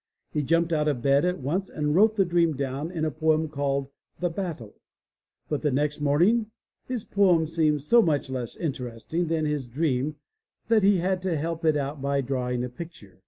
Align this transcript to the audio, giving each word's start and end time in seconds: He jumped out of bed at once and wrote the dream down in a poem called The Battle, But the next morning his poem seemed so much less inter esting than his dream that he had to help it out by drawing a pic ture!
He 0.31 0.41
jumped 0.41 0.73
out 0.73 0.87
of 0.87 1.03
bed 1.03 1.25
at 1.25 1.37
once 1.41 1.69
and 1.69 1.93
wrote 1.93 2.15
the 2.15 2.25
dream 2.25 2.55
down 2.57 2.89
in 2.89 3.05
a 3.05 3.11
poem 3.11 3.47
called 3.47 3.89
The 4.19 4.31
Battle, 4.31 4.73
But 5.47 5.61
the 5.61 5.69
next 5.69 6.01
morning 6.01 6.49
his 6.87 7.03
poem 7.03 7.45
seemed 7.45 7.83
so 7.83 8.01
much 8.01 8.27
less 8.27 8.55
inter 8.55 8.89
esting 8.89 9.27
than 9.27 9.45
his 9.45 9.67
dream 9.67 10.15
that 10.69 10.81
he 10.81 10.97
had 10.97 11.21
to 11.21 11.35
help 11.37 11.63
it 11.63 11.77
out 11.77 12.01
by 12.01 12.21
drawing 12.21 12.63
a 12.63 12.69
pic 12.69 12.93
ture! 12.93 13.19